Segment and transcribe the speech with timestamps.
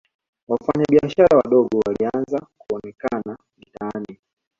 [0.47, 4.19] wafanya biashara wadogo walianza kuonekana mitaani